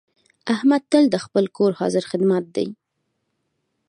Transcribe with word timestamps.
احمد 0.53 0.83
تل 0.91 1.03
د 1.11 1.15
خپل 1.25 1.45
کور 1.57 1.71
حاضر 1.79 2.03
خدمت 2.11 2.45
دی. 2.55 2.67